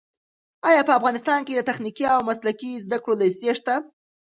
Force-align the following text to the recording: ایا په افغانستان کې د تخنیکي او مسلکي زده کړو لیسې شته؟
ایا 0.69 0.81
په 0.87 0.93
افغانستان 0.99 1.39
کې 1.45 1.53
د 1.55 1.61
تخنیکي 1.69 2.05
او 2.13 2.19
مسلکي 2.29 2.71
زده 2.85 2.97
کړو 3.03 3.19
لیسې 3.21 3.51
شته؟ 3.59 3.75